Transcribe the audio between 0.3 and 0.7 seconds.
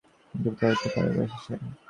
কিসের যে ঘোর